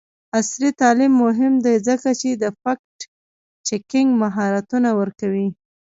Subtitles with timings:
[0.37, 2.95] عصري تعلیم مهم دی ځکه چې د فکټ
[3.67, 5.47] چیکینګ مهارتونه ورکوي.